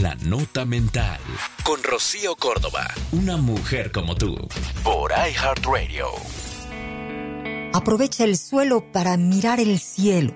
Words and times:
La 0.00 0.16
Nota 0.16 0.64
Mental. 0.64 1.20
Con 1.62 1.80
Rocío 1.84 2.34
Córdoba. 2.34 2.92
Una 3.12 3.36
mujer 3.36 3.92
como 3.92 4.16
tú. 4.16 4.36
Por 4.82 5.12
iHeartRadio. 5.12 6.08
Aprovecha 7.72 8.24
el 8.24 8.36
suelo 8.36 8.90
para 8.90 9.16
mirar 9.16 9.60
el 9.60 9.78
cielo. 9.78 10.34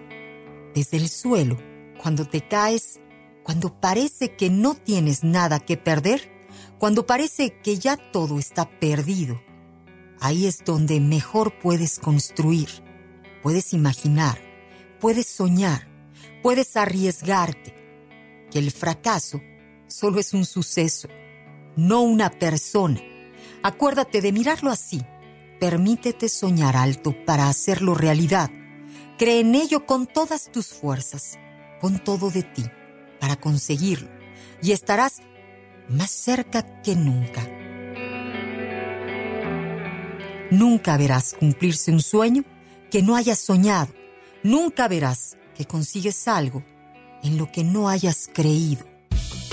Desde 0.77 0.99
el 0.99 1.09
suelo, 1.09 1.57
cuando 2.01 2.25
te 2.25 2.47
caes, 2.47 3.01
cuando 3.43 3.81
parece 3.81 4.37
que 4.37 4.49
no 4.49 4.77
tienes 4.77 5.25
nada 5.25 5.59
que 5.59 5.77
perder, 5.77 6.31
cuando 6.79 7.05
parece 7.05 7.59
que 7.61 7.79
ya 7.79 7.97
todo 7.97 8.39
está 8.39 8.79
perdido. 8.79 9.43
Ahí 10.21 10.47
es 10.47 10.65
donde 10.65 11.01
mejor 11.01 11.59
puedes 11.59 11.99
construir, 11.99 12.69
puedes 13.43 13.73
imaginar, 13.73 14.39
puedes 15.01 15.27
soñar, 15.27 15.89
puedes 16.45 16.77
arriesgarte 16.77 17.75
que 18.51 18.59
el 18.59 18.71
fracaso 18.71 19.41
solo 19.89 20.21
es 20.21 20.33
un 20.35 20.45
suceso, 20.45 21.09
no 21.77 22.03
una 22.03 22.31
persona. 22.31 23.01
Acuérdate 23.63 24.21
de 24.21 24.33
mirarlo 24.33 24.71
así. 24.71 25.03
Permítete 25.59 26.29
soñar 26.29 26.77
alto 26.77 27.15
para 27.27 27.49
hacerlo 27.49 27.95
realidad. 27.95 28.51
Cree 29.19 29.41
en 29.41 29.57
ello 29.57 29.85
con 29.85 30.07
todas 30.07 30.53
tus 30.53 30.69
fuerzas, 30.69 31.39
con 31.81 31.99
todo 31.99 32.31
de 32.31 32.45
ti, 32.45 32.65
para 33.19 33.37
conseguirlo. 33.37 34.09
Y 34.63 34.71
estarás 34.71 35.21
más 35.89 36.11
cerca 36.11 36.83
que 36.83 36.95
nunca. 36.95 37.43
Nunca 40.51 40.97
verás 40.97 41.35
cumplirse 41.39 41.91
un 41.91 42.01
sueño 42.01 42.45
que 42.91 43.03
no 43.03 43.17
hayas 43.17 43.39
soñado. 43.39 43.93
Nunca 44.43 44.89
verás 44.89 45.37
que 45.57 45.67
consigues 45.67 46.29
algo 46.29 46.63
en 47.23 47.37
lo 47.37 47.51
que 47.51 47.65
no 47.65 47.89
hayas 47.89 48.31
creído. 48.33 48.88